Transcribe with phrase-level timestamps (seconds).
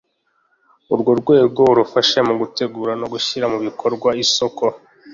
[0.93, 4.63] Urwo rwego irufashe mu gutegura no gushyira mu bikorwa isoko